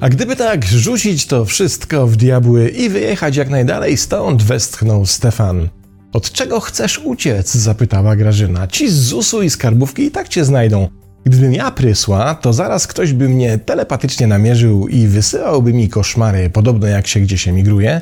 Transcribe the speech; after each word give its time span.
A 0.00 0.08
gdyby 0.08 0.36
tak 0.36 0.64
rzucić 0.64 1.26
to 1.26 1.44
wszystko 1.44 2.06
w 2.06 2.16
diabły 2.16 2.68
i 2.68 2.88
wyjechać 2.88 3.36
jak 3.36 3.50
najdalej 3.50 3.96
stąd, 3.96 4.42
westchnął 4.42 5.06
Stefan. 5.06 5.68
Od 6.12 6.32
czego 6.32 6.60
chcesz 6.60 6.98
uciec? 6.98 7.54
zapytała 7.54 8.16
Grażyna. 8.16 8.66
Ci 8.66 8.90
z 8.90 8.94
ZUS-u 8.94 9.42
i 9.42 9.50
skarbówki 9.50 10.02
i 10.02 10.10
tak 10.10 10.28
cię 10.28 10.44
znajdą. 10.44 10.88
Gdybym 11.24 11.52
ja 11.52 11.70
prysła, 11.70 12.34
to 12.34 12.52
zaraz 12.52 12.86
ktoś 12.86 13.12
by 13.12 13.28
mnie 13.28 13.58
telepatycznie 13.58 14.26
namierzył 14.26 14.88
i 14.88 15.06
wysyłałby 15.06 15.72
mi 15.72 15.88
koszmary, 15.88 16.50
podobno 16.50 16.86
jak 16.86 17.06
się 17.06 17.20
gdzieś 17.20 17.48
emigruje. 17.48 18.00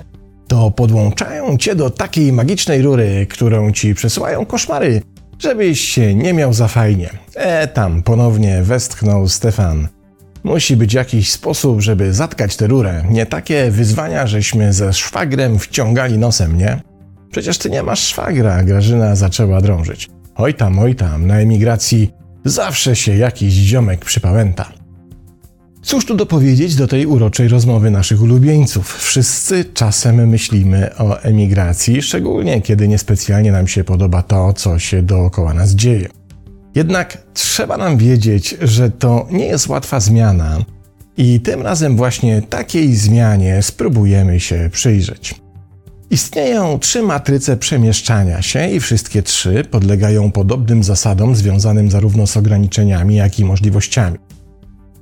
To 0.48 0.70
podłączają 0.70 1.58
cię 1.58 1.74
do 1.74 1.90
takiej 1.90 2.32
magicznej 2.32 2.82
rury, 2.82 3.26
którą 3.30 3.72
ci 3.72 3.94
przesyłają 3.94 4.46
koszmary, 4.46 5.02
żebyś 5.38 5.80
się 5.80 6.14
nie 6.14 6.34
miał 6.34 6.52
za 6.52 6.68
fajnie. 6.68 7.10
E, 7.34 7.68
tam 7.68 8.02
ponownie 8.02 8.62
westchnął 8.62 9.28
Stefan. 9.28 9.88
Musi 10.44 10.76
być 10.76 10.94
jakiś 10.94 11.32
sposób, 11.32 11.80
żeby 11.80 12.14
zatkać 12.14 12.56
tę 12.56 12.66
rurę. 12.66 13.04
Nie 13.10 13.26
takie 13.26 13.70
wyzwania, 13.70 14.26
żeśmy 14.26 14.72
ze 14.72 14.92
szwagrem 14.92 15.58
wciągali 15.58 16.18
nosem, 16.18 16.58
nie? 16.58 16.80
Przecież 17.30 17.58
ty 17.58 17.70
nie 17.70 17.82
masz 17.82 18.00
szwagra, 18.00 18.64
Grażyna 18.64 19.16
zaczęła 19.16 19.60
drążyć. 19.60 20.08
Oj 20.36 20.54
tam, 20.54 20.78
oj 20.78 20.94
tam, 20.94 21.26
na 21.26 21.40
emigracji 21.40 22.10
zawsze 22.44 22.96
się 22.96 23.16
jakiś 23.16 23.54
ziomek 23.54 24.04
przypałęta. 24.04 24.77
Cóż 25.88 26.06
tu 26.06 26.14
dopowiedzieć 26.14 26.76
do 26.76 26.86
tej 26.86 27.06
uroczej 27.06 27.48
rozmowy 27.48 27.90
naszych 27.90 28.22
ulubieńców? 28.22 28.96
Wszyscy 28.98 29.64
czasem 29.64 30.28
myślimy 30.28 30.90
o 30.98 31.20
emigracji, 31.20 32.02
szczególnie 32.02 32.62
kiedy 32.62 32.88
niespecjalnie 32.88 33.52
nam 33.52 33.68
się 33.68 33.84
podoba 33.84 34.22
to, 34.22 34.52
co 34.52 34.78
się 34.78 35.02
dookoła 35.02 35.54
nas 35.54 35.70
dzieje. 35.70 36.08
Jednak 36.74 37.18
trzeba 37.34 37.76
nam 37.76 37.96
wiedzieć, 37.96 38.56
że 38.62 38.90
to 38.90 39.26
nie 39.30 39.44
jest 39.46 39.68
łatwa 39.68 40.00
zmiana 40.00 40.58
i 41.16 41.40
tym 41.40 41.62
razem 41.62 41.96
właśnie 41.96 42.42
takiej 42.42 42.96
zmianie 42.96 43.62
spróbujemy 43.62 44.40
się 44.40 44.70
przyjrzeć. 44.72 45.34
Istnieją 46.10 46.78
trzy 46.78 47.02
matryce 47.02 47.56
przemieszczania 47.56 48.42
się 48.42 48.70
i 48.70 48.80
wszystkie 48.80 49.22
trzy 49.22 49.64
podlegają 49.70 50.32
podobnym 50.32 50.84
zasadom 50.84 51.36
związanym 51.36 51.90
zarówno 51.90 52.26
z 52.26 52.36
ograniczeniami, 52.36 53.16
jak 53.16 53.38
i 53.38 53.44
możliwościami. 53.44 54.18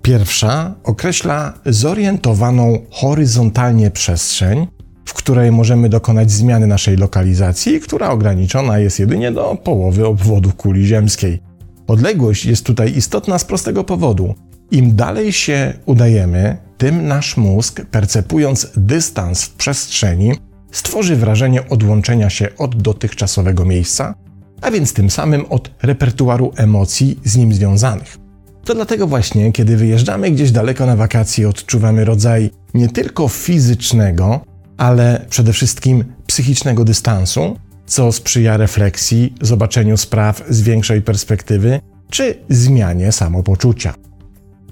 Pierwsza 0.06 0.74
określa 0.84 1.52
zorientowaną 1.66 2.78
horyzontalnie 2.90 3.90
przestrzeń, 3.90 4.66
w 5.04 5.14
której 5.14 5.52
możemy 5.52 5.88
dokonać 5.88 6.30
zmiany 6.30 6.66
naszej 6.66 6.96
lokalizacji, 6.96 7.80
która 7.80 8.10
ograniczona 8.10 8.78
jest 8.78 8.98
jedynie 8.98 9.32
do 9.32 9.56
połowy 9.64 10.06
obwodu 10.06 10.52
kuli 10.52 10.86
ziemskiej. 10.86 11.42
Odległość 11.86 12.44
jest 12.44 12.66
tutaj 12.66 12.96
istotna 12.96 13.38
z 13.38 13.44
prostego 13.44 13.84
powodu. 13.84 14.34
Im 14.70 14.96
dalej 14.96 15.32
się 15.32 15.72
udajemy, 15.86 16.56
tym 16.78 17.06
nasz 17.06 17.36
mózg, 17.36 17.82
percepując 17.90 18.68
dystans 18.76 19.44
w 19.44 19.54
przestrzeni, 19.54 20.32
stworzy 20.72 21.16
wrażenie 21.16 21.68
odłączenia 21.68 22.30
się 22.30 22.48
od 22.58 22.82
dotychczasowego 22.82 23.64
miejsca, 23.64 24.14
a 24.62 24.70
więc 24.70 24.92
tym 24.92 25.10
samym 25.10 25.44
od 25.48 25.70
repertuaru 25.82 26.52
emocji 26.56 27.20
z 27.24 27.36
nim 27.36 27.54
związanych. 27.54 28.25
To 28.66 28.74
dlatego 28.74 29.06
właśnie, 29.06 29.52
kiedy 29.52 29.76
wyjeżdżamy 29.76 30.30
gdzieś 30.30 30.50
daleko 30.50 30.86
na 30.86 30.96
wakacje, 30.96 31.48
odczuwamy 31.48 32.04
rodzaj 32.04 32.50
nie 32.74 32.88
tylko 32.88 33.28
fizycznego, 33.28 34.40
ale 34.76 35.26
przede 35.30 35.52
wszystkim 35.52 36.04
psychicznego 36.26 36.84
dystansu, 36.84 37.56
co 37.86 38.12
sprzyja 38.12 38.56
refleksji, 38.56 39.34
zobaczeniu 39.40 39.96
spraw 39.96 40.42
z 40.48 40.62
większej 40.62 41.02
perspektywy 41.02 41.80
czy 42.10 42.34
zmianie 42.48 43.12
samopoczucia. 43.12 43.94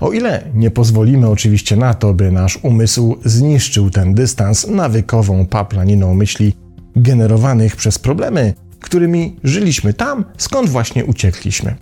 O 0.01 0.13
ile 0.13 0.43
nie 0.55 0.71
pozwolimy 0.71 1.29
oczywiście 1.29 1.77
na 1.77 1.95
to, 1.95 2.15
by 2.15 2.31
nasz 2.31 2.59
umysł 2.63 3.17
zniszczył 3.25 3.91
ten 3.91 4.15
dystans 4.15 4.67
nawykową 4.67 5.47
paplaniną 5.47 6.15
myśli 6.15 6.55
generowanych 6.97 7.77
przez 7.77 7.99
problemy, 7.99 8.55
którymi 8.81 9.37
żyliśmy 9.45 9.95
tam, 9.95 10.25
skąd 10.39 10.69
właśnie 10.69 11.05
uciekliśmy. 11.05 11.75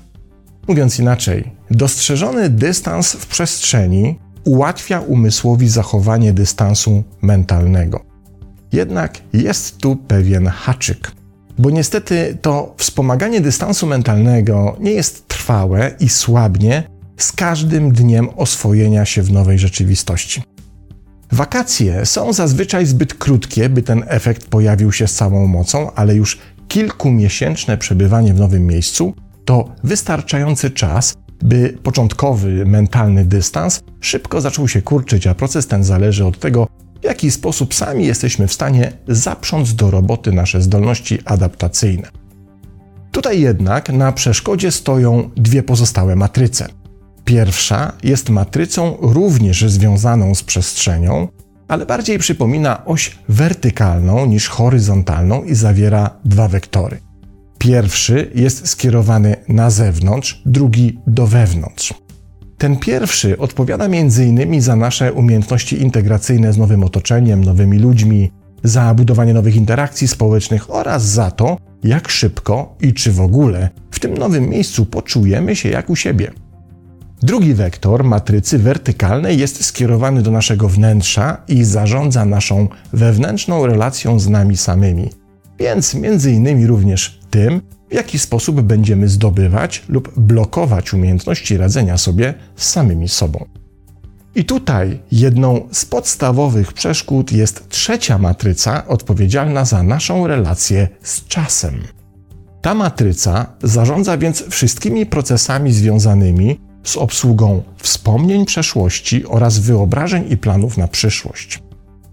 Mówiąc 0.69 0.99
inaczej, 0.99 1.62
dostrzeżony 1.73 2.51
dystans 2.51 3.13
w 3.13 3.27
przestrzeni 3.27 4.19
ułatwia 4.45 5.01
umysłowi 5.01 5.69
zachowanie 5.69 6.33
dystansu 6.33 7.03
mentalnego. 7.23 8.05
Jednak 8.73 9.19
jest 9.33 9.79
tu 9.79 9.97
pewien 9.97 10.47
haczyk. 10.47 11.13
Bo 11.59 11.71
niestety 11.71 12.39
to 12.43 12.75
wspomaganie 12.79 13.41
dystansu 13.41 13.87
mentalnego 13.87 14.77
nie 14.81 14.91
jest 14.91 15.29
trwałe 15.29 15.95
i 16.01 16.09
słabnie 16.09 16.83
z 17.17 17.33
każdym 17.33 17.93
dniem 17.93 18.29
oswojenia 18.37 19.05
się 19.05 19.23
w 19.23 19.33
nowej 19.33 19.59
rzeczywistości. 19.59 20.43
Wakacje 21.33 22.07
są 22.07 22.33
zazwyczaj 22.33 22.87
zbyt 22.87 23.15
krótkie, 23.15 23.69
by 23.69 23.83
ten 23.83 24.05
efekt 24.07 24.47
pojawił 24.47 24.93
się 24.93 25.09
z 25.09 25.15
całą 25.15 25.47
mocą, 25.47 25.93
ale 25.95 26.15
już 26.15 26.39
kilkumiesięczne 26.69 27.79
przebywanie 27.79 28.35
w 28.35 28.39
nowym 28.39 28.67
miejscu 28.67 29.15
to 29.45 29.75
wystarczający 29.85 30.71
czas, 30.71 31.15
by 31.43 31.79
początkowy 31.83 32.67
mentalny 32.67 33.25
dystans 33.25 33.81
szybko 34.01 34.41
zaczął 34.41 34.69
się 34.69 34.83
kurczyć, 34.83 35.27
a 35.27 35.35
proces 35.35 35.67
ten 35.67 35.85
zależy 35.85 36.27
od 36.27 36.39
tego, 36.39 36.69
w 37.01 37.05
jaki 37.05 37.31
sposób 37.31 37.75
sami 37.75 38.07
jesteśmy 38.07 38.49
w 38.49 38.53
stanie 38.53 38.93
zaprząc 39.09 39.75
do 39.75 39.91
roboty 39.91 40.33
nasze 40.33 40.63
zdolności 40.63 41.19
adaptacyjne. 41.25 42.09
Tutaj 43.13 43.41
jednak 43.41 43.89
na 43.89 44.13
przeszkodzie 44.13 44.71
stoją 44.71 45.31
dwie 45.37 45.63
pozostałe 45.63 46.17
matryce. 46.17 46.69
Pierwsza 47.25 47.93
jest 48.03 48.31
matrycą 48.31 48.97
również 49.01 49.65
związaną 49.65 50.35
z 50.35 50.43
przestrzenią, 50.43 51.29
ale 51.69 51.87
bardziej 51.87 52.19
przypomina 52.19 52.85
oś 52.85 53.19
wertykalną 53.29 54.27
niż 54.27 54.49
horyzontalną 54.49 55.45
i 55.45 55.55
zawiera 55.55 56.11
dwa 56.25 56.49
wektory. 56.49 57.01
Pierwszy 57.63 58.31
jest 58.35 58.69
skierowany 58.69 59.37
na 59.49 59.71
zewnątrz, 59.71 60.43
drugi 60.47 60.99
do 61.07 61.27
wewnątrz. 61.27 61.95
Ten 62.59 62.77
pierwszy 62.77 63.39
odpowiada 63.39 63.85
m.in. 63.85 64.61
za 64.61 64.77
nasze 64.77 65.13
umiejętności 65.13 65.83
integracyjne 65.83 66.53
z 66.53 66.59
nowym 66.59 66.85
otoczeniem, 66.85 67.45
nowymi 67.45 67.79
ludźmi, 67.79 68.31
za 68.65 68.95
budowanie 68.95 69.35
nowych 69.35 69.57
interakcji 69.57 70.09
społecznych 70.09 70.75
oraz 70.75 71.05
za 71.05 71.31
to, 71.31 71.57
jak 71.85 72.09
szybko 72.09 72.77
i 72.81 72.95
czy 72.95 73.13
w 73.13 73.21
ogóle 73.21 73.69
w 73.91 74.01
tym 74.01 74.19
nowym 74.19 74.49
miejscu 74.49 74.87
poczujemy 74.87 75.57
się 75.57 75.69
jak 75.69 75.91
u 75.91 75.97
siebie. 75.97 76.31
Drugi 77.23 77.55
wektor 77.55 78.05
matrycy 78.05 78.59
wertykalnej 78.59 79.39
jest 79.39 79.65
skierowany 79.65 80.23
do 80.23 80.31
naszego 80.31 80.69
wnętrza 80.69 81.43
i 81.49 81.65
zarządza 81.65 82.25
naszą 82.25 82.69
wewnętrzną 82.93 83.67
relacją 83.67 84.19
z 84.19 84.29
nami 84.29 84.57
samymi, 84.57 85.11
więc 85.59 85.95
między 85.95 86.33
innymi 86.33 86.67
również 86.67 87.22
tym, 87.33 87.61
w 87.91 87.95
jaki 87.95 88.19
sposób 88.19 88.61
będziemy 88.61 89.09
zdobywać 89.09 89.83
lub 89.89 90.19
blokować 90.19 90.95
umiejętności 90.95 91.57
radzenia 91.57 91.99
sobie 91.99 92.35
z 92.57 92.69
samymi 92.69 93.09
sobą. 93.09 93.45
I 94.35 94.45
tutaj 94.45 94.99
jedną 95.13 95.69
z 95.73 95.85
podstawowych 95.85 96.73
przeszkód 96.73 97.33
jest 97.33 97.69
trzecia 97.69 98.19
matryca 98.19 98.87
odpowiedzialna 98.87 99.65
za 99.65 99.83
naszą 99.83 100.27
relację 100.27 100.89
z 101.03 101.25
czasem. 101.27 101.83
Ta 102.63 102.75
matryca 102.75 103.47
zarządza 103.63 104.19
więc 104.19 104.45
wszystkimi 104.49 105.07
procesami 105.07 105.73
związanymi 105.73 106.61
z 106.85 106.97
obsługą 106.97 107.63
wspomnień 107.77 108.47
przeszłości 108.47 109.27
oraz 109.27 109.59
wyobrażeń 109.59 110.25
i 110.29 110.37
planów 110.37 110.79
na 110.79 110.89
przyszłość. 110.89 111.63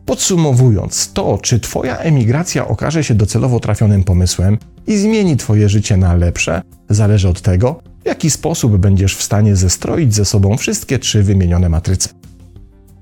Podsumowując, 0.06 1.14
to 1.14 1.38
czy 1.42 1.60
Twoja 1.60 1.98
emigracja 1.98 2.68
okaże 2.68 3.04
się 3.04 3.16
docelowo 3.16 3.60
trafionym 3.60 4.04
pomysłem 4.04 4.58
i 4.90 4.98
zmieni 4.98 5.38
Twoje 5.38 5.70
życie 5.70 5.98
na 5.98 6.14
lepsze, 6.14 6.62
zależy 6.90 7.30
od 7.30 7.42
tego, 7.42 7.82
w 8.04 8.06
jaki 8.06 8.30
sposób 8.30 8.78
będziesz 8.78 9.16
w 9.16 9.24
stanie 9.24 9.56
zestroić 9.56 10.16
ze 10.16 10.26
sobą 10.26 10.58
wszystkie 10.58 11.00
trzy 11.00 11.24
wymienione 11.24 11.70
matryce. 11.70 12.10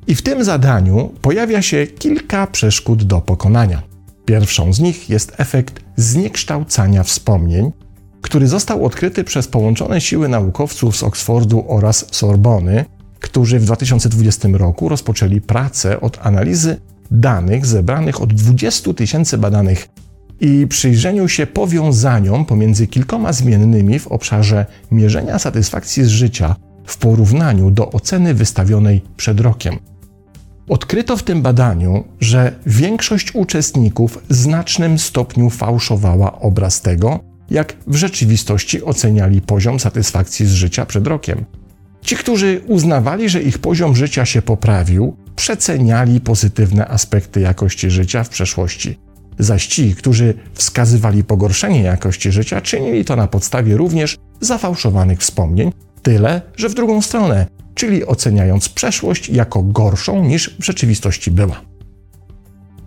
I 0.07 0.15
w 0.15 0.21
tym 0.21 0.43
zadaniu 0.43 1.11
pojawia 1.21 1.61
się 1.61 1.87
kilka 1.87 2.47
przeszkód 2.47 3.03
do 3.03 3.21
pokonania. 3.21 3.81
Pierwszą 4.25 4.73
z 4.73 4.79
nich 4.79 5.09
jest 5.09 5.33
efekt 5.37 5.79
zniekształcania 5.95 7.03
wspomnień, 7.03 7.71
który 8.21 8.47
został 8.47 8.85
odkryty 8.85 9.23
przez 9.23 9.47
połączone 9.47 10.01
siły 10.01 10.29
naukowców 10.29 10.97
z 10.97 11.03
Oksfordu 11.03 11.65
oraz 11.67 12.05
Sorbony, 12.11 12.85
którzy 13.19 13.59
w 13.59 13.65
2020 13.65 14.47
roku 14.53 14.89
rozpoczęli 14.89 15.41
pracę 15.41 16.01
od 16.01 16.25
analizy 16.25 16.77
danych 17.11 17.65
zebranych 17.65 18.21
od 18.21 18.33
20 18.33 18.93
tysięcy 18.93 19.37
badanych 19.37 19.89
i 20.39 20.67
przyjrzeniu 20.67 21.27
się 21.27 21.47
powiązaniom 21.47 22.45
pomiędzy 22.45 22.87
kilkoma 22.87 23.33
zmiennymi 23.33 23.99
w 23.99 24.07
obszarze 24.07 24.65
mierzenia 24.91 25.39
satysfakcji 25.39 26.03
z 26.03 26.07
życia 26.07 26.55
w 26.85 26.97
porównaniu 26.97 27.71
do 27.71 27.91
oceny 27.91 28.33
wystawionej 28.33 29.01
przed 29.17 29.39
rokiem. 29.39 29.79
Odkryto 30.69 31.17
w 31.17 31.23
tym 31.23 31.41
badaniu, 31.41 32.03
że 32.19 32.55
większość 32.65 33.35
uczestników 33.35 34.23
w 34.29 34.35
znacznym 34.35 34.99
stopniu 34.99 35.49
fałszowała 35.49 36.39
obraz 36.39 36.81
tego, 36.81 37.19
jak 37.49 37.75
w 37.87 37.95
rzeczywistości 37.95 38.83
oceniali 38.83 39.41
poziom 39.41 39.79
satysfakcji 39.79 40.45
z 40.45 40.53
życia 40.53 40.85
przed 40.85 41.07
rokiem. 41.07 41.45
Ci, 42.01 42.15
którzy 42.15 42.61
uznawali, 42.67 43.29
że 43.29 43.41
ich 43.41 43.57
poziom 43.57 43.95
życia 43.95 44.25
się 44.25 44.41
poprawił, 44.41 45.15
przeceniali 45.35 46.21
pozytywne 46.21 46.87
aspekty 46.87 47.39
jakości 47.39 47.89
życia 47.89 48.23
w 48.23 48.29
przeszłości. 48.29 49.06
Zaś 49.39 49.67
ci, 49.67 49.95
którzy 49.95 50.33
wskazywali 50.53 51.23
pogorszenie 51.23 51.81
jakości 51.81 52.31
życia, 52.31 52.61
czynili 52.61 53.05
to 53.05 53.15
na 53.15 53.27
podstawie 53.27 53.77
również 53.77 54.17
zafałszowanych 54.41 55.19
wspomnień, 55.19 55.71
tyle, 56.01 56.41
że 56.55 56.69
w 56.69 56.73
drugą 56.73 57.01
stronę, 57.01 57.45
czyli 57.75 58.05
oceniając 58.05 58.69
przeszłość 58.69 59.29
jako 59.29 59.63
gorszą 59.63 60.25
niż 60.25 60.55
w 60.59 60.65
rzeczywistości 60.65 61.31
była. 61.31 61.61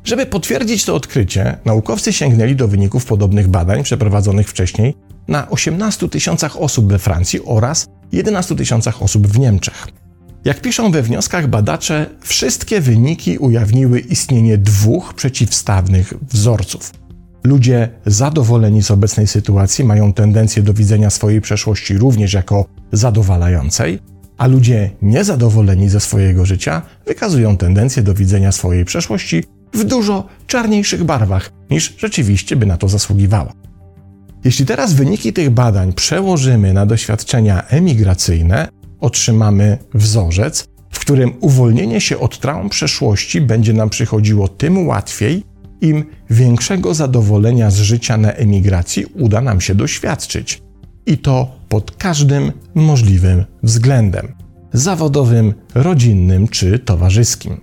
Żeby 0.05 0.26
potwierdzić 0.26 0.85
to 0.85 0.94
odkrycie, 0.94 1.56
naukowcy 1.64 2.12
sięgnęli 2.12 2.56
do 2.56 2.69
wyników 2.69 3.05
podobnych 3.05 3.49
badań 3.49 3.82
przeprowadzonych 3.82 4.49
wcześniej 4.49 4.94
na 5.29 5.50
18 5.50 6.08
tysiącach 6.08 6.56
osób 6.56 6.88
we 6.88 6.99
Francji 6.99 7.41
oraz 7.44 7.87
11 8.12 8.56
tysiącach 8.56 9.02
osób 9.02 9.26
w 9.26 9.38
Niemczech. 9.38 10.00
Jak 10.44 10.60
piszą 10.60 10.90
we 10.90 11.02
wnioskach 11.02 11.46
badacze, 11.46 12.06
wszystkie 12.20 12.81
wyniki 12.81 13.38
ujawniły 13.38 14.00
istnienie 14.00 14.58
dwóch 14.58 15.14
przeciwstawnych 15.14 16.14
wzorców. 16.31 16.92
Ludzie 17.44 17.88
zadowoleni 18.06 18.82
z 18.82 18.90
obecnej 18.90 19.26
sytuacji 19.26 19.84
mają 19.84 20.12
tendencję 20.12 20.62
do 20.62 20.75
widzenia 20.75 21.10
swojej 21.10 21.40
przeszłości 21.40 21.98
również 21.98 22.32
jako 22.32 22.64
zadowalającej, 22.92 23.98
a 24.38 24.46
ludzie 24.46 24.90
niezadowoleni 25.02 25.88
ze 25.88 26.00
swojego 26.00 26.46
życia 26.46 26.82
wykazują 27.06 27.56
tendencję 27.56 28.02
do 28.02 28.14
widzenia 28.14 28.52
swojej 28.52 28.84
przeszłości 28.84 29.44
w 29.75 29.84
dużo 29.84 30.26
czarniejszych 30.46 31.04
barwach 31.04 31.52
niż 31.70 31.94
rzeczywiście 31.98 32.56
by 32.56 32.66
na 32.66 32.76
to 32.76 32.88
zasługiwała. 32.88 33.52
Jeśli 34.44 34.66
teraz 34.66 34.92
wyniki 34.92 35.32
tych 35.32 35.50
badań 35.50 35.92
przełożymy 35.92 36.72
na 36.72 36.87
doświadczenia 36.87 37.66
emigracyjne, 37.66 38.69
otrzymamy 39.00 39.79
wzorzec, 39.94 40.69
w 40.91 40.99
którym 40.99 41.32
uwolnienie 41.41 42.00
się 42.00 42.19
od 42.19 42.38
traum 42.38 42.69
przeszłości 42.69 43.41
będzie 43.41 43.73
nam 43.73 43.91
przychodziło 43.91 44.49
tym 44.49 44.87
łatwiej, 44.87 45.44
im 45.81 46.05
większego 46.31 46.94
zadowolenia 46.94 47.70
z 47.70 47.76
życia 47.76 48.17
na 48.17 48.32
emigracji 48.32 49.05
uda 49.05 49.41
nam 49.41 49.61
się 49.61 49.75
doświadczyć. 49.75 50.62
I 51.06 51.19
to 51.19 51.56
pod 51.69 51.91
każdym 51.97 52.52
możliwym 52.75 53.44
względem 53.62 54.35
zawodowym, 54.73 55.55
rodzinnym 55.75 56.49
czy 56.49 56.79
towarzyskim. 56.79 57.61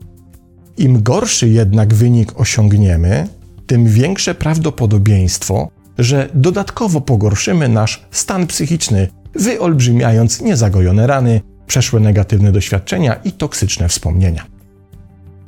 Im 0.77 1.03
gorszy 1.03 1.49
jednak 1.49 1.93
wynik 1.93 2.39
osiągniemy, 2.39 3.27
tym 3.67 3.85
większe 3.85 4.35
prawdopodobieństwo, 4.35 5.69
że 5.97 6.29
dodatkowo 6.33 7.01
pogorszymy 7.01 7.69
nasz 7.69 8.05
stan 8.11 8.47
psychiczny, 8.47 9.07
wyolbrzymiając 9.35 10.41
niezagojone 10.41 11.07
rany, 11.07 11.41
przeszłe 11.67 11.99
negatywne 11.99 12.51
doświadczenia 12.51 13.13
i 13.13 13.31
toksyczne 13.31 13.89
wspomnienia. 13.89 14.45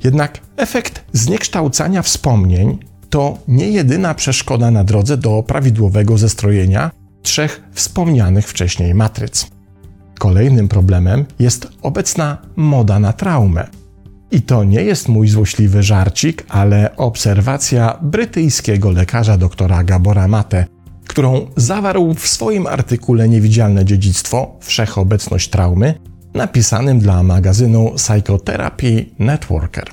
Jednak 0.04 0.40
efekt 0.56 1.04
zniekształcania 1.12 2.02
wspomnień 2.02 2.78
to 3.10 3.38
nie 3.48 3.70
jedyna 3.70 4.14
przeszkoda 4.14 4.70
na 4.70 4.84
drodze 4.84 5.16
do 5.16 5.42
prawidłowego 5.42 6.18
zestrojenia 6.18 6.90
trzech 7.22 7.62
wspomnianych 7.72 8.48
wcześniej 8.48 8.94
matryc. 8.94 9.46
Kolejnym 10.18 10.68
problemem 10.68 11.24
jest 11.38 11.68
obecna 11.82 12.38
moda 12.56 12.98
na 12.98 13.12
traumę. 13.12 13.66
I 14.30 14.42
to 14.42 14.64
nie 14.64 14.82
jest 14.82 15.08
mój 15.08 15.28
złośliwy 15.28 15.82
żarcik, 15.82 16.44
ale 16.48 16.96
obserwacja 16.96 17.98
brytyjskiego 18.02 18.90
lekarza 18.90 19.36
doktora 19.36 19.84
Gabora 19.84 20.28
Mate, 20.28 20.66
którą 21.10 21.46
zawarł 21.56 22.14
w 22.14 22.28
swoim 22.28 22.66
artykule 22.66 23.28
Niewidzialne 23.28 23.84
dziedzictwo 23.84 24.56
Wszechobecność 24.60 25.48
traumy, 25.48 25.94
napisanym 26.34 26.98
dla 26.98 27.22
magazynu 27.22 27.92
Psychotherapy 27.96 29.06
Networker. 29.18 29.84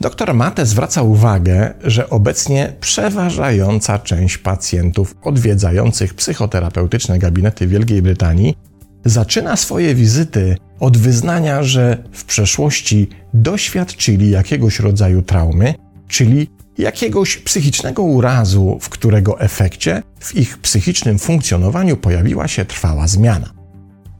Dr 0.00 0.34
Mate 0.34 0.66
zwraca 0.66 1.02
uwagę, 1.02 1.74
że 1.84 2.10
obecnie 2.10 2.72
przeważająca 2.80 3.98
część 3.98 4.38
pacjentów 4.38 5.14
odwiedzających 5.22 6.14
psychoterapeutyczne 6.14 7.18
gabinety 7.18 7.66
Wielkiej 7.66 8.02
Brytanii 8.02 8.54
zaczyna 9.04 9.56
swoje 9.56 9.94
wizyty 9.94 10.56
od 10.80 10.96
wyznania, 10.96 11.62
że 11.62 12.02
w 12.12 12.24
przeszłości 12.24 13.08
doświadczyli 13.34 14.30
jakiegoś 14.30 14.80
rodzaju 14.80 15.22
traumy, 15.22 15.74
czyli 16.08 16.48
jakiegoś 16.78 17.36
psychicznego 17.36 18.02
urazu, 18.02 18.78
w 18.80 18.88
którego 18.88 19.40
efekcie 19.40 20.02
w 20.20 20.34
ich 20.34 20.58
psychicznym 20.58 21.18
funkcjonowaniu 21.18 21.96
pojawiła 21.96 22.48
się 22.48 22.64
trwała 22.64 23.06
zmiana. 23.06 23.50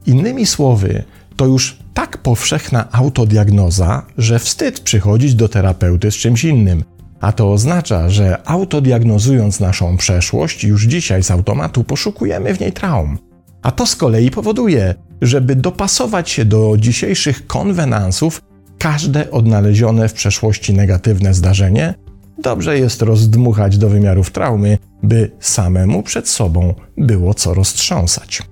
Innymi 0.06 0.46
słowy, 0.46 1.04
to 1.36 1.46
już 1.46 1.78
tak 1.94 2.18
powszechna 2.18 2.92
autodiagnoza, 2.92 4.06
że 4.18 4.38
wstyd 4.38 4.80
przychodzić 4.80 5.34
do 5.34 5.48
terapeuty 5.48 6.10
z 6.10 6.14
czymś 6.14 6.44
innym. 6.44 6.84
A 7.20 7.32
to 7.32 7.52
oznacza, 7.52 8.10
że 8.10 8.48
autodiagnozując 8.48 9.60
naszą 9.60 9.96
przeszłość, 9.96 10.64
już 10.64 10.84
dzisiaj 10.84 11.22
z 11.22 11.30
automatu 11.30 11.84
poszukujemy 11.84 12.54
w 12.54 12.60
niej 12.60 12.72
traum. 12.72 13.18
A 13.62 13.70
to 13.70 13.86
z 13.86 13.96
kolei 13.96 14.30
powoduje, 14.30 14.94
żeby 15.22 15.56
dopasować 15.56 16.30
się 16.30 16.44
do 16.44 16.74
dzisiejszych 16.78 17.46
konwenansów, 17.46 18.42
każde 18.78 19.30
odnalezione 19.30 20.08
w 20.08 20.12
przeszłości 20.12 20.74
negatywne 20.74 21.34
zdarzenie 21.34 21.94
dobrze 22.38 22.78
jest 22.78 23.02
rozdmuchać 23.02 23.78
do 23.78 23.88
wymiarów 23.88 24.30
traumy, 24.30 24.78
by 25.02 25.30
samemu 25.40 26.02
przed 26.02 26.28
sobą 26.28 26.74
było 26.96 27.34
co 27.34 27.54
roztrząsać. 27.54 28.42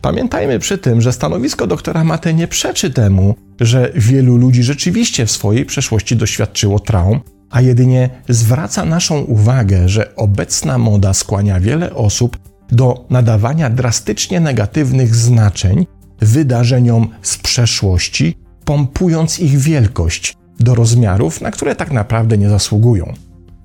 Pamiętajmy 0.00 0.58
przy 0.58 0.78
tym, 0.78 1.00
że 1.00 1.12
stanowisko 1.12 1.66
doktora 1.66 2.04
Mate 2.04 2.34
nie 2.34 2.48
przeczy 2.48 2.90
temu, 2.90 3.34
że 3.60 3.92
wielu 3.94 4.36
ludzi 4.36 4.62
rzeczywiście 4.62 5.26
w 5.26 5.30
swojej 5.30 5.64
przeszłości 5.64 6.16
doświadczyło 6.16 6.78
traum, 6.78 7.20
a 7.50 7.60
jedynie 7.60 8.10
zwraca 8.28 8.84
naszą 8.84 9.20
uwagę, 9.20 9.88
że 9.88 10.16
obecna 10.16 10.78
moda 10.78 11.14
skłania 11.14 11.60
wiele 11.60 11.94
osób 11.94 12.38
do 12.72 13.06
nadawania 13.10 13.70
drastycznie 13.70 14.40
negatywnych 14.40 15.14
znaczeń 15.14 15.86
wydarzeniom 16.20 17.08
z 17.22 17.38
przeszłości, 17.38 18.38
pompując 18.64 19.40
ich 19.40 19.58
wielkość 19.58 20.36
do 20.60 20.74
rozmiarów, 20.74 21.40
na 21.40 21.50
które 21.50 21.76
tak 21.76 21.92
naprawdę 21.92 22.38
nie 22.38 22.48
zasługują. 22.48 23.12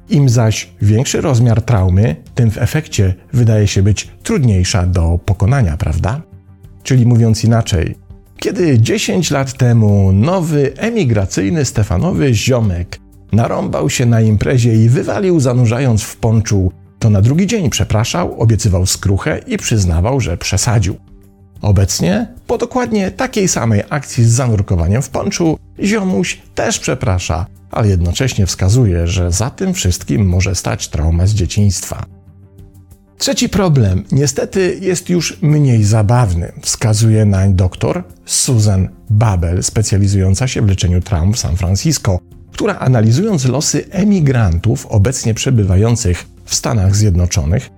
Im 0.10 0.30
zaś 0.30 0.70
większy 0.82 1.22
rozmiar 1.22 1.62
traumy, 1.62 2.16
tym 2.36 2.52
w 2.52 2.58
efekcie 2.58 3.14
wydaje 3.34 3.68
się 3.68 3.84
być 3.84 4.08
trudniejsza 4.24 4.86
do 4.86 5.20
pokonania, 5.26 5.78
prawda? 5.78 6.22
Czyli 6.84 7.06
mówiąc 7.06 7.44
inaczej, 7.44 7.96
kiedy 8.38 8.80
10 8.80 9.32
lat 9.32 9.54
temu 9.54 10.12
nowy 10.12 10.74
emigracyjny 10.78 11.66
Stefanowy 11.66 12.34
ziomek 12.34 13.00
narąbał 13.32 13.90
się 13.90 14.06
na 14.06 14.22
imprezie 14.22 14.86
i 14.86 14.90
wywalił 14.90 15.40
zanurzając 15.40 16.04
w 16.04 16.18
ponczu 16.18 16.72
to 17.00 17.10
na 17.10 17.22
drugi 17.22 17.48
dzień 17.48 17.70
przepraszał, 17.70 18.42
obiecywał 18.42 18.86
skruchę 18.86 19.40
i 19.48 19.58
przyznawał, 19.58 20.20
że 20.20 20.38
przesadził. 20.38 20.96
Obecnie, 21.62 22.28
po 22.48 22.58
dokładnie 22.58 23.12
takiej 23.12 23.48
samej 23.48 23.84
akcji 23.90 24.24
z 24.24 24.30
zanurkowaniem 24.30 25.02
w 25.02 25.10
ponczu, 25.10 25.58
ziomuś 25.80 26.42
też 26.56 26.80
przeprasza, 26.80 27.46
ale 27.72 27.88
jednocześnie 27.88 28.46
wskazuje, 28.46 29.08
że 29.08 29.32
za 29.32 29.50
tym 29.50 29.74
wszystkim 29.74 30.26
może 30.26 30.56
stać 30.56 30.88
trauma 30.88 31.28
z 31.28 31.34
dzieciństwa. 31.34 32.06
Trzeci 33.18 33.50
problem 33.50 34.04
niestety 34.12 34.78
jest 34.82 35.10
już 35.10 35.42
mniej 35.42 35.84
zabawny, 35.84 36.52
wskazuje 36.62 37.26
nań 37.26 37.54
doktor 37.54 38.04
Susan 38.26 38.90
Babel, 39.10 39.64
specjalizująca 39.64 40.48
się 40.48 40.62
w 40.62 40.70
leczeniu 40.70 41.02
traum 41.02 41.34
w 41.34 41.40
San 41.40 41.58
Francisco, 41.58 42.20
która 42.52 42.76
analizując 42.76 43.46
losy 43.46 43.86
emigrantów 43.90 44.86
obecnie 44.86 45.34
przebywających 45.34 46.26
w 46.46 46.56
Stanach 46.56 46.96
Zjednoczonych, 46.96 47.70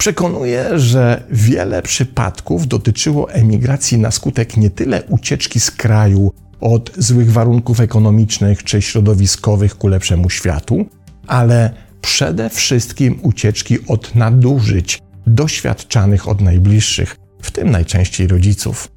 przekonuje, 0.00 0.78
że 0.78 1.22
wiele 1.30 1.82
przypadków 1.82 2.66
dotyczyło 2.66 3.32
emigracji 3.32 3.98
na 3.98 4.10
skutek 4.10 4.56
nie 4.56 4.70
tyle 4.70 5.02
ucieczki 5.02 5.60
z 5.60 5.70
kraju 5.70 6.32
od 6.60 6.92
złych 6.98 7.32
warunków 7.32 7.80
ekonomicznych 7.80 8.64
czy 8.64 8.82
środowiskowych 8.82 9.78
ku 9.78 9.88
lepszemu 9.88 10.30
światu, 10.30 10.86
ale 11.26 11.70
przede 12.00 12.50
wszystkim 12.50 13.18
ucieczki 13.22 13.86
od 13.86 14.14
nadużyć 14.14 14.98
doświadczanych 15.26 16.28
od 16.28 16.40
najbliższych, 16.40 17.16
w 17.42 17.50
tym 17.50 17.70
najczęściej 17.70 18.26
rodziców. 18.26 18.88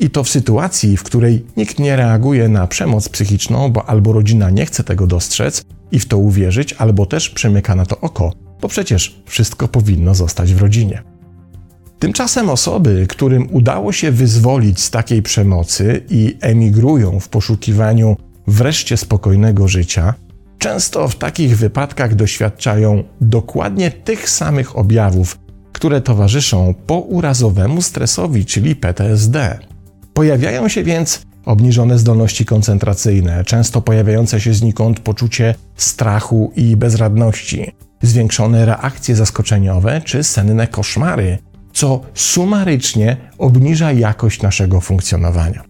I 0.00 0.10
to 0.10 0.24
w 0.24 0.28
sytuacji, 0.28 0.96
w 0.96 1.02
której 1.02 1.46
nikt 1.56 1.78
nie 1.78 1.96
reaguje 1.96 2.48
na 2.48 2.66
przemoc 2.66 3.08
psychiczną, 3.08 3.72
bo 3.72 3.88
albo 3.88 4.12
rodzina 4.12 4.50
nie 4.50 4.66
chce 4.66 4.84
tego 4.84 5.06
dostrzec 5.06 5.62
i 5.92 5.98
w 5.98 6.06
to 6.06 6.18
uwierzyć, 6.18 6.72
albo 6.72 7.06
też 7.06 7.30
przymyka 7.30 7.74
na 7.74 7.86
to 7.86 8.00
oko, 8.00 8.32
bo 8.62 8.68
przecież 8.68 9.22
wszystko 9.26 9.68
powinno 9.68 10.14
zostać 10.14 10.54
w 10.54 10.62
rodzinie. 10.62 11.02
Tymczasem 11.98 12.50
osoby, 12.50 13.06
którym 13.08 13.48
udało 13.50 13.92
się 13.92 14.12
wyzwolić 14.12 14.80
z 14.80 14.90
takiej 14.90 15.22
przemocy 15.22 16.02
i 16.10 16.36
emigrują 16.40 17.20
w 17.20 17.28
poszukiwaniu 17.28 18.16
wreszcie 18.46 18.96
spokojnego 18.96 19.68
życia, 19.68 20.14
często 20.58 21.08
w 21.08 21.16
takich 21.16 21.56
wypadkach 21.56 22.14
doświadczają 22.14 23.04
dokładnie 23.20 23.90
tych 23.90 24.30
samych 24.30 24.78
objawów, 24.78 25.38
które 25.72 26.00
towarzyszą 26.00 26.74
pourazowemu 26.86 27.82
stresowi, 27.82 28.44
czyli 28.44 28.76
PTSD. 28.76 29.58
Pojawiają 30.14 30.68
się 30.68 30.84
więc 30.84 31.22
obniżone 31.44 31.98
zdolności 31.98 32.44
koncentracyjne, 32.44 33.44
często 33.44 33.82
pojawiające 33.82 34.40
się 34.40 34.54
znikąd 34.54 35.00
poczucie 35.00 35.54
strachu 35.76 36.52
i 36.56 36.76
bezradności, 36.76 37.72
zwiększone 38.02 38.66
reakcje 38.66 39.16
zaskoczeniowe 39.16 40.00
czy 40.00 40.24
senne 40.24 40.66
koszmary, 40.66 41.38
co 41.72 42.00
sumarycznie 42.14 43.16
obniża 43.38 43.92
jakość 43.92 44.42
naszego 44.42 44.80
funkcjonowania. 44.80 45.64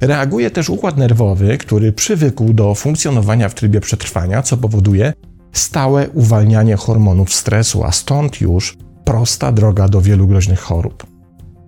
Reaguje 0.00 0.50
też 0.50 0.70
układ 0.70 0.96
nerwowy, 0.96 1.58
który 1.58 1.92
przywykł 1.92 2.52
do 2.52 2.74
funkcjonowania 2.74 3.48
w 3.48 3.54
trybie 3.54 3.80
przetrwania, 3.80 4.42
co 4.42 4.56
powoduje 4.56 5.12
stałe 5.52 6.08
uwalnianie 6.08 6.76
hormonów 6.76 7.34
stresu, 7.34 7.84
a 7.84 7.92
stąd 7.92 8.40
już 8.40 8.76
prosta 9.04 9.52
droga 9.52 9.88
do 9.88 10.00
wielu 10.00 10.26
groźnych 10.26 10.60
chorób. 10.60 11.06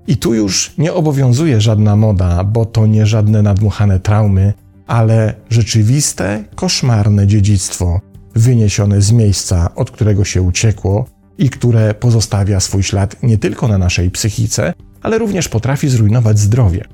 I 0.06 0.16
tu 0.16 0.34
już 0.34 0.74
nie 0.78 0.92
obowiązuje 0.92 1.60
żadna 1.60 1.96
moda, 1.96 2.44
bo 2.44 2.66
to 2.66 2.86
nie 2.86 3.06
żadne 3.06 3.42
nadmuchane 3.42 4.00
traumy, 4.00 4.52
ale 4.86 5.34
rzeczywiste, 5.50 6.44
koszmarne 6.54 7.26
dziedzictwo, 7.26 8.00
wyniesione 8.34 9.02
z 9.02 9.12
miejsca, 9.12 9.74
od 9.74 9.90
którego 9.90 10.24
się 10.24 10.42
uciekło 10.42 11.06
i 11.38 11.50
które 11.50 11.94
pozostawia 11.94 12.60
swój 12.60 12.82
ślad 12.82 13.22
nie 13.22 13.38
tylko 13.38 13.68
na 13.68 13.78
naszej 13.78 14.10
psychice, 14.10 14.72
ale 15.02 15.18
również 15.18 15.48
potrafi 15.48 15.88
zrujnować 15.88 16.38
zdrowie. 16.38 16.84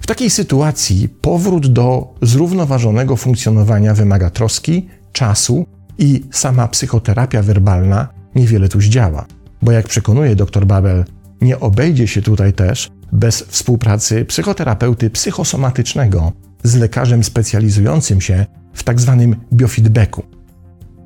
W 0.00 0.06
takiej 0.06 0.30
sytuacji 0.30 1.08
powrót 1.08 1.66
do 1.66 2.14
zrównoważonego 2.22 3.16
funkcjonowania 3.16 3.94
wymaga 3.94 4.30
troski, 4.30 4.88
czasu 5.12 5.66
i 5.98 6.24
sama 6.30 6.68
psychoterapia 6.68 7.42
werbalna 7.42 8.08
niewiele 8.34 8.68
tu 8.68 8.80
zdziała. 8.80 9.26
Bo 9.62 9.72
jak 9.72 9.88
przekonuje 9.88 10.36
dr 10.36 10.66
Babel, 10.66 11.04
nie 11.40 11.60
obejdzie 11.60 12.08
się 12.08 12.22
tutaj 12.22 12.52
też 12.52 12.90
bez 13.12 13.42
współpracy 13.42 14.24
psychoterapeuty 14.24 15.10
psychosomatycznego 15.10 16.32
z 16.62 16.74
lekarzem 16.74 17.24
specjalizującym 17.24 18.20
się 18.20 18.46
w 18.72 18.84
tzw. 18.84 19.16
Tak 19.30 19.38
biofeedbacku. 19.52 20.22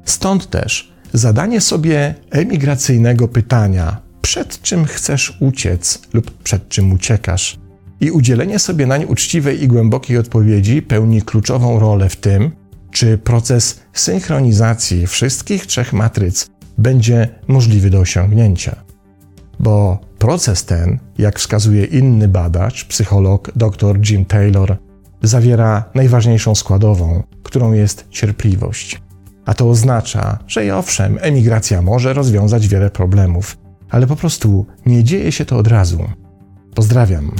Stąd 0.07 0.51
też 0.51 0.93
zadanie 1.13 1.61
sobie 1.61 2.15
emigracyjnego 2.31 3.29
pytania, 3.29 3.97
przed 4.23 4.63
czym 4.63 4.85
chcesz 4.85 5.37
uciec 5.41 5.99
lub 6.13 6.43
przed 6.43 6.69
czym 6.69 6.93
uciekasz, 6.93 7.59
i 8.01 8.11
udzielenie 8.11 8.59
sobie 8.59 8.87
nań 8.87 9.05
uczciwej 9.05 9.63
i 9.63 9.69
głębokiej 9.69 10.19
odpowiedzi 10.19 10.83
pełni 10.83 11.23
kluczową 11.23 11.79
rolę 11.79 12.09
w 12.09 12.17
tym, 12.17 12.51
czy 12.91 13.19
proces 13.19 13.81
synchronizacji 13.93 15.07
wszystkich 15.07 15.67
trzech 15.67 15.93
matryc 15.93 16.51
będzie 16.79 17.29
możliwy 17.49 17.91
do 17.91 18.01
osiągnięcia. 18.01 18.77
Bo 19.61 19.99
proces 20.19 20.65
ten, 20.65 20.99
jak 21.19 21.39
wskazuje 21.39 21.85
inny 21.85 22.29
badacz, 22.29 22.85
psycholog 22.85 23.53
dr 23.57 24.11
Jim 24.11 24.25
Taylor, 24.25 24.77
zawiera 25.23 25.85
najważniejszą 25.95 26.55
składową, 26.55 27.23
którą 27.43 27.73
jest 27.73 28.07
cierpliwość. 28.11 29.01
A 29.47 29.55
to 29.55 29.71
oznacza, 29.71 30.39
że 30.47 30.67
i 30.67 30.71
owszem, 30.71 31.19
emigracja 31.21 31.83
może 31.83 32.13
rozwiązać 32.13 32.69
wiele 32.69 32.91
problemów, 32.91 33.59
ale 33.91 34.07
po 34.07 34.17
prostu 34.17 34.67
nie 34.87 35.05
dzieje 35.05 35.33
się 35.33 35.45
to 35.45 35.59
od 35.59 35.69
razu. 35.69 36.11
Pozdrawiam. 36.75 37.33